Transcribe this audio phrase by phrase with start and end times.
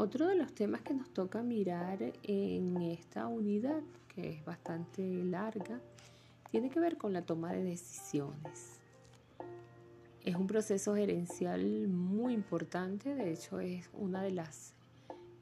[0.00, 5.80] Otro de los temas que nos toca mirar en esta unidad, que es bastante larga,
[6.52, 8.78] tiene que ver con la toma de decisiones.
[10.24, 14.76] Es un proceso gerencial muy importante, de hecho es una de las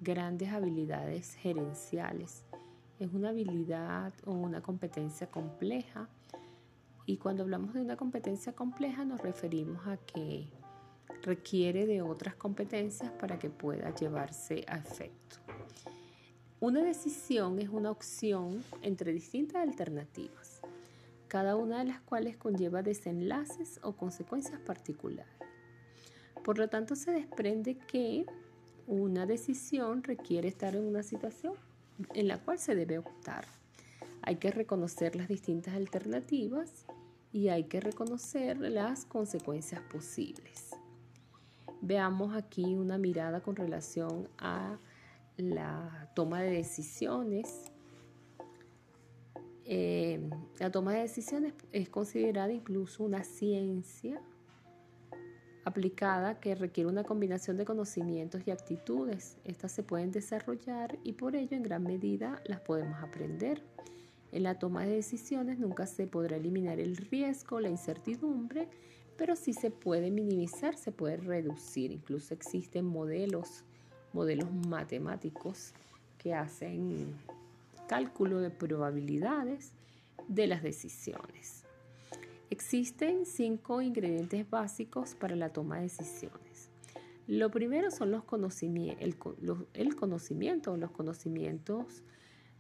[0.01, 2.47] grandes habilidades gerenciales.
[2.99, 6.09] Es una habilidad o una competencia compleja
[7.05, 10.49] y cuando hablamos de una competencia compleja nos referimos a que
[11.23, 15.37] requiere de otras competencias para que pueda llevarse a efecto.
[16.61, 20.61] Una decisión es una opción entre distintas alternativas,
[21.29, 25.33] cada una de las cuales conlleva desenlaces o consecuencias particulares.
[26.45, 28.25] Por lo tanto, se desprende que
[28.87, 31.55] una decisión requiere estar en una situación
[32.15, 33.45] en la cual se debe optar.
[34.23, 36.87] Hay que reconocer las distintas alternativas
[37.33, 40.66] y hay que reconocer las consecuencias posibles.
[41.83, 44.79] Veamos aquí una mirada con relación a
[45.37, 47.71] la toma de decisiones.
[49.65, 54.21] Eh, la toma de decisiones es considerada incluso una ciencia
[55.65, 59.37] aplicada que requiere una combinación de conocimientos y actitudes.
[59.45, 63.63] Estas se pueden desarrollar y por ello en gran medida las podemos aprender.
[64.31, 68.69] En la toma de decisiones nunca se podrá eliminar el riesgo, la incertidumbre,
[69.17, 71.91] pero sí se puede minimizar, se puede reducir.
[71.91, 73.65] Incluso existen modelos,
[74.13, 75.73] modelos matemáticos
[76.19, 77.15] que hacen
[77.89, 79.73] cálculo de probabilidades
[80.29, 81.65] de las decisiones.
[82.51, 86.71] Existen cinco ingredientes básicos para la toma de decisiones.
[87.27, 89.03] Lo primero son los conocimientos,
[89.75, 92.05] el, conocimiento los conocimientos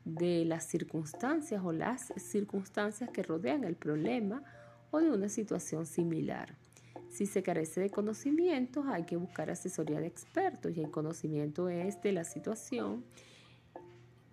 [0.04, 4.42] de las circunstancias o las circunstancias que rodean el problema
[4.90, 6.56] o de una situación similar.
[7.10, 12.00] Si se carece de conocimientos, hay que buscar asesoría de expertos y el conocimiento es
[12.02, 13.04] de la situación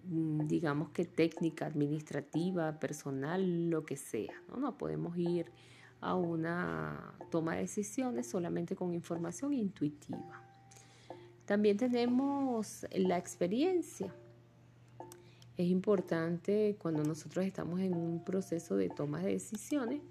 [0.06, 4.34] Mm, digamos que técnica, administrativa, personal, lo que sea.
[4.50, 4.58] ¿no?
[4.58, 5.52] no podemos ir
[6.02, 10.42] a una toma de decisiones solamente con información intuitiva.
[11.46, 14.14] También tenemos la experiencia.
[15.56, 20.02] Es importante cuando nosotros estamos en un proceso de toma de decisiones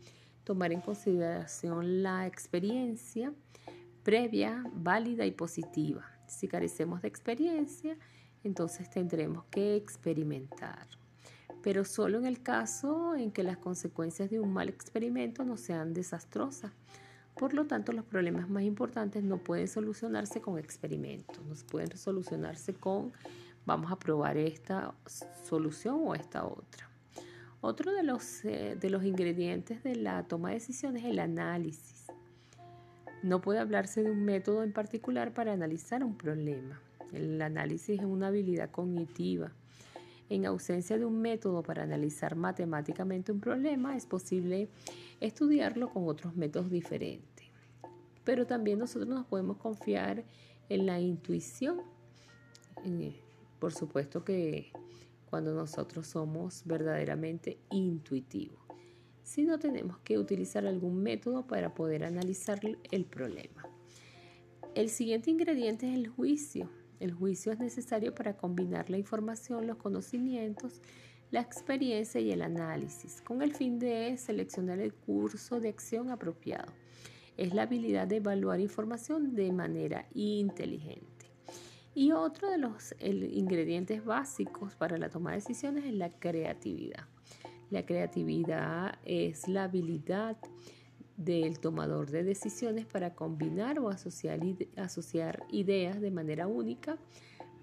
[0.44, 3.32] tomar en consideración la experiencia
[4.02, 6.04] previa, válida y positiva.
[6.26, 7.96] Si carecemos de experiencia,
[8.42, 10.86] entonces tendremos que experimentar.
[11.62, 15.94] Pero solo en el caso en que las consecuencias de un mal experimento no sean
[15.94, 16.72] desastrosas.
[17.36, 22.74] Por lo tanto, los problemas más importantes no pueden solucionarse con experimentos, no pueden solucionarse
[22.74, 23.12] con
[23.64, 24.94] vamos a probar esta
[25.44, 26.91] solución o esta otra.
[27.64, 32.06] Otro de los, eh, de los ingredientes de la toma de decisiones es el análisis.
[33.22, 36.82] No puede hablarse de un método en particular para analizar un problema.
[37.12, 39.52] El análisis es una habilidad cognitiva.
[40.28, 44.68] En ausencia de un método para analizar matemáticamente un problema, es posible
[45.20, 47.46] estudiarlo con otros métodos diferentes.
[48.24, 50.24] Pero también nosotros nos podemos confiar
[50.68, 51.80] en la intuición.
[53.60, 54.72] Por supuesto que
[55.32, 58.60] cuando nosotros somos verdaderamente intuitivos.
[59.22, 62.60] Si no tenemos que utilizar algún método para poder analizar
[62.90, 63.66] el problema.
[64.74, 66.68] El siguiente ingrediente es el juicio.
[67.00, 70.82] El juicio es necesario para combinar la información, los conocimientos,
[71.30, 76.70] la experiencia y el análisis, con el fin de seleccionar el curso de acción apropiado.
[77.38, 81.11] Es la habilidad de evaluar información de manera inteligente.
[81.94, 87.06] Y otro de los ingredientes básicos para la toma de decisiones es la creatividad.
[87.70, 90.38] La creatividad es la habilidad
[91.16, 96.96] del tomador de decisiones para combinar o asociar, ideas de manera única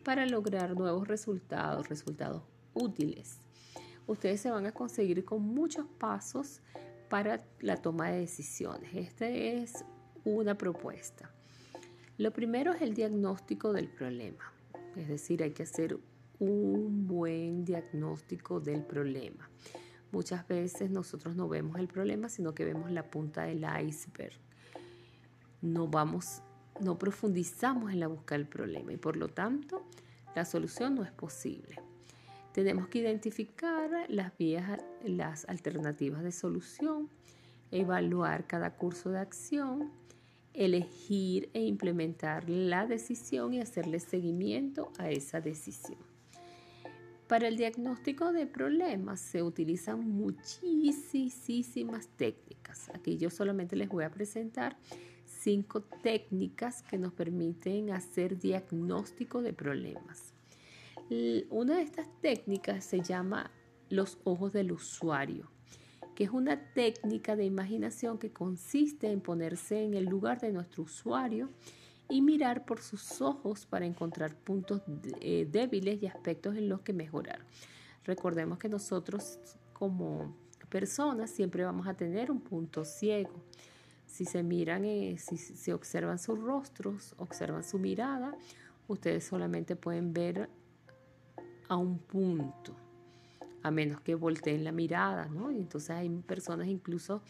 [0.03, 3.39] para lograr nuevos resultados, resultados útiles.
[4.05, 6.61] Ustedes se van a conseguir con muchos pasos
[7.09, 8.93] para la toma de decisiones.
[8.93, 9.83] Esta es
[10.23, 11.31] una propuesta.
[12.19, 14.51] Lo primero es el diagnóstico del problema,
[14.97, 15.97] es decir, hay que hacer
[16.37, 19.49] un buen diagnóstico del problema.
[20.11, 24.33] Muchas veces nosotros no vemos el problema, sino que vemos la punta del iceberg.
[25.61, 26.41] No vamos,
[26.81, 29.85] no profundizamos en la búsqueda del problema y por lo tanto
[30.35, 31.79] la solución no es posible.
[32.51, 37.07] Tenemos que identificar las vías, las alternativas de solución,
[37.71, 39.89] evaluar cada curso de acción,
[40.53, 45.99] elegir e implementar la decisión y hacerle seguimiento a esa decisión.
[47.27, 52.89] Para el diagnóstico de problemas se utilizan muchísimas técnicas.
[52.93, 54.77] Aquí yo solamente les voy a presentar
[55.25, 60.33] cinco técnicas que nos permiten hacer diagnóstico de problemas.
[61.49, 63.51] Una de estas técnicas se llama
[63.89, 65.51] los ojos del usuario,
[66.19, 70.83] que es una técnica de imaginación que consiste en ponerse en el lugar de nuestro
[70.83, 71.47] usuario
[72.09, 74.81] y mirar por sus ojos para encontrar puntos
[75.21, 77.39] eh, débiles y aspectos en los que mejorar.
[78.03, 79.39] Recordemos que nosotros
[79.71, 80.35] como
[80.67, 83.41] personas siempre vamos a tener un punto ciego.
[84.05, 88.37] Si se miran, eh, si se observan sus rostros, observan su mirada,
[88.89, 90.49] ustedes solamente pueden ver
[91.69, 92.75] a un punto,
[93.63, 95.51] a menos que volteen la mirada, ¿no?
[95.51, 97.21] Y entonces hay personas incluso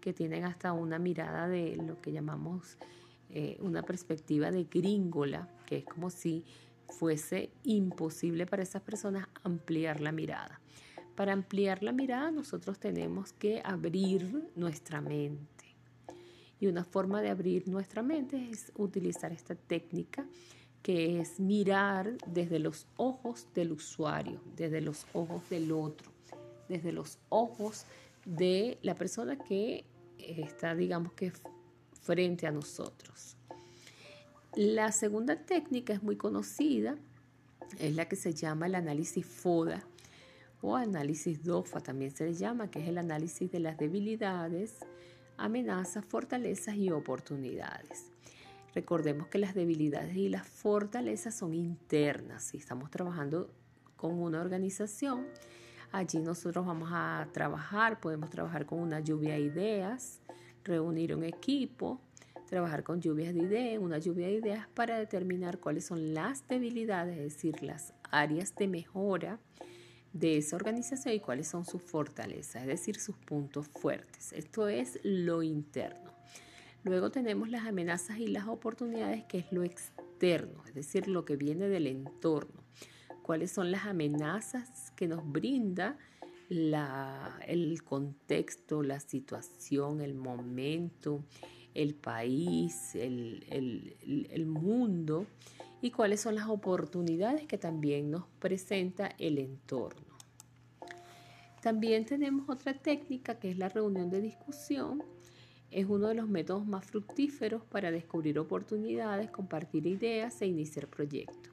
[0.00, 2.78] que tienen hasta una mirada de lo que llamamos
[3.30, 6.44] eh, una perspectiva de gringola, que es como si
[6.88, 10.60] fuese imposible para esas personas ampliar la mirada.
[11.16, 15.74] Para ampliar la mirada nosotros tenemos que abrir nuestra mente.
[16.60, 20.26] Y una forma de abrir nuestra mente es utilizar esta técnica
[20.86, 26.12] que es mirar desde los ojos del usuario, desde los ojos del otro,
[26.68, 27.86] desde los ojos
[28.24, 29.84] de la persona que
[30.16, 31.32] está, digamos que,
[32.02, 33.36] frente a nosotros.
[34.54, 36.96] La segunda técnica es muy conocida,
[37.80, 39.82] es la que se llama el análisis FODA
[40.62, 44.76] o análisis DOFA también se le llama, que es el análisis de las debilidades,
[45.36, 48.15] amenazas, fortalezas y oportunidades.
[48.76, 52.44] Recordemos que las debilidades y las fortalezas son internas.
[52.44, 53.48] Si estamos trabajando
[53.96, 55.28] con una organización,
[55.92, 60.20] allí nosotros vamos a trabajar, podemos trabajar con una lluvia de ideas,
[60.62, 62.02] reunir un equipo,
[62.50, 67.16] trabajar con lluvias de ideas, una lluvia de ideas para determinar cuáles son las debilidades,
[67.16, 69.40] es decir, las áreas de mejora
[70.12, 74.34] de esa organización y cuáles son sus fortalezas, es decir, sus puntos fuertes.
[74.34, 76.15] Esto es lo interno.
[76.86, 81.34] Luego tenemos las amenazas y las oportunidades, que es lo externo, es decir, lo que
[81.34, 82.62] viene del entorno.
[83.22, 85.98] ¿Cuáles son las amenazas que nos brinda
[86.48, 91.24] el contexto, la situación, el momento,
[91.74, 93.44] el país, el,
[94.30, 95.26] el, mundo
[95.82, 100.16] y cuáles son las oportunidades que también nos presenta el entorno.
[101.60, 105.02] También tenemos otra técnica que es la reunión de discusión.
[105.76, 111.52] Es uno de los métodos más fructíferos para descubrir oportunidades, compartir ideas e iniciar proyectos.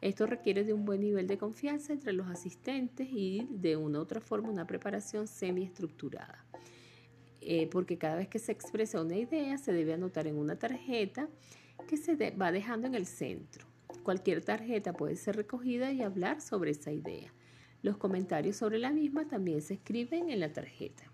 [0.00, 4.00] Esto requiere de un buen nivel de confianza entre los asistentes y de una u
[4.00, 6.46] otra forma una preparación semiestructurada.
[7.42, 11.28] Eh, porque cada vez que se expresa una idea se debe anotar en una tarjeta
[11.86, 13.66] que se va dejando en el centro.
[14.02, 17.34] Cualquier tarjeta puede ser recogida y hablar sobre esa idea.
[17.82, 21.12] Los comentarios sobre la misma también se escriben en la tarjeta.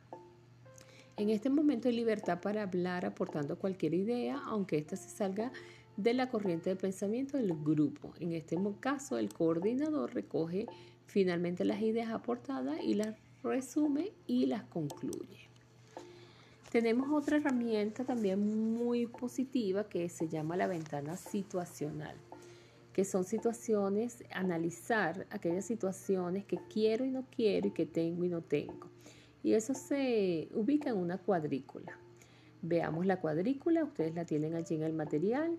[1.16, 5.52] En este momento hay libertad para hablar aportando cualquier idea, aunque ésta se salga
[5.96, 8.12] de la corriente de pensamiento del grupo.
[8.18, 10.66] En este caso, el coordinador recoge
[11.06, 13.14] finalmente las ideas aportadas y las
[13.44, 15.48] resume y las concluye.
[16.72, 22.16] Tenemos otra herramienta también muy positiva que se llama la ventana situacional,
[22.92, 28.28] que son situaciones, analizar aquellas situaciones que quiero y no quiero y que tengo y
[28.28, 28.90] no tengo.
[29.44, 31.96] Y eso se ubica en una cuadrícula.
[32.62, 35.56] Veamos la cuadrícula, ustedes la tienen allí en el material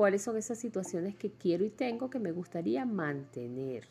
[0.00, 3.86] cuáles son esas situaciones que quiero y tengo que me gustaría mantener.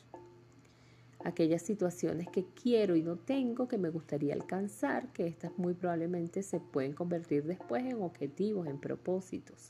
[1.23, 6.41] Aquellas situaciones que quiero y no tengo que me gustaría alcanzar, que estas muy probablemente
[6.41, 9.69] se pueden convertir después en objetivos, en propósitos.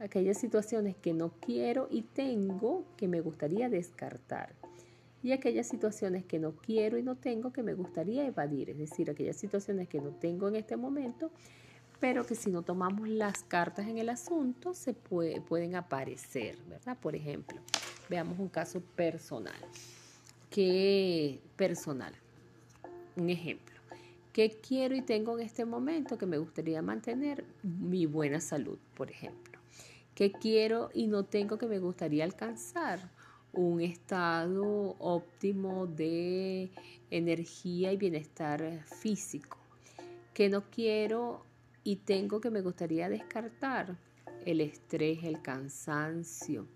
[0.00, 4.63] Aquellas situaciones que no quiero y tengo que me gustaría descartar.
[5.24, 8.70] Y aquellas situaciones que no quiero y no tengo que me gustaría evadir.
[8.70, 11.32] Es decir, aquellas situaciones que no tengo en este momento
[12.04, 16.98] pero que si no tomamos las cartas en el asunto se pueden aparecer, ¿verdad?
[17.00, 17.58] Por ejemplo,
[18.10, 19.54] veamos un caso personal.
[20.50, 22.14] ¿Qué personal?
[23.16, 23.74] Un ejemplo.
[24.34, 27.44] ¿Qué quiero y tengo en este momento que me gustaría mantener?
[27.62, 29.58] Mi buena salud, por ejemplo.
[30.14, 33.10] ¿Qué quiero y no tengo que me gustaría alcanzar?
[33.56, 36.70] Un estado óptimo de
[37.10, 39.58] energía y bienestar físico.
[40.32, 41.44] ¿Qué no quiero
[41.84, 43.96] y tengo que me gustaría descartar
[44.44, 46.66] el estrés, el cansancio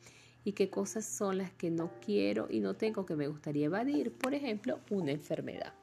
[0.44, 4.12] y qué cosas son las que no quiero y no tengo que me gustaría evadir,
[4.12, 5.74] por ejemplo, una enfermedad.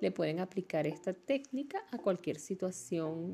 [0.00, 3.32] Le pueden aplicar esta técnica a cualquier situación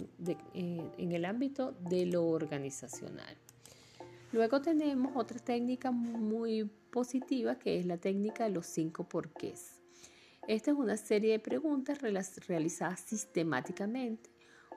[0.55, 3.37] eh, en el ámbito de lo organizacional.
[4.33, 9.81] Luego tenemos otra técnica muy positiva que es la técnica de los cinco porqués.
[10.49, 12.01] Esta es una serie de preguntas
[12.47, 14.31] realizadas sistemáticamente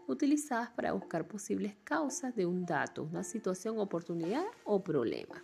[0.07, 5.41] utilizadas para buscar posibles causas de un dato, una situación, oportunidad o problema.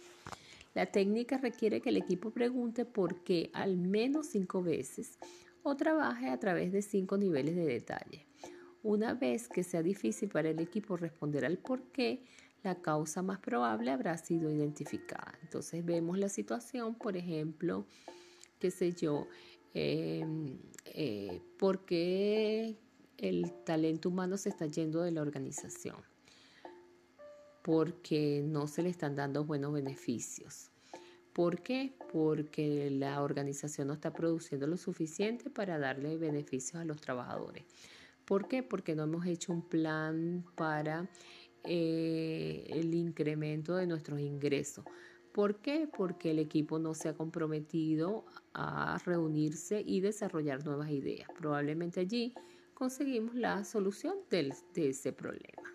[0.74, 5.18] La técnica requiere que el equipo pregunte por qué al menos cinco veces
[5.64, 8.26] o trabaje a través de cinco niveles de detalle.
[8.82, 12.24] Una vez que sea difícil para el equipo responder al por qué,
[12.64, 15.38] la causa más probable habrá sido identificada.
[15.42, 17.86] Entonces vemos la situación, por ejemplo,
[18.60, 19.28] qué sé yo,
[19.74, 22.78] em, eh, por qué
[23.18, 25.98] el talento humano se está yendo de la organización,
[27.64, 30.72] porque no se le están dando buenos beneficios.
[31.34, 31.94] ¿Por qué?
[32.12, 37.64] Porque la organización no está produciendo lo suficiente para darle beneficios a los trabajadores.
[38.26, 38.62] ¿Por qué?
[38.62, 41.10] Porque no hemos hecho un plan para
[41.64, 44.86] eh, el incremento de nuestros ingresos.
[45.34, 45.88] ¿Por qué?
[45.96, 51.30] Porque el equipo no se ha comprometido a reunirse y desarrollar nuevas ideas.
[51.38, 52.34] Probablemente allí
[52.74, 55.69] conseguimos la solución de ese problema.